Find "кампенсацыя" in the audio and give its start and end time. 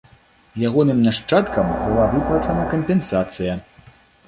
2.73-3.53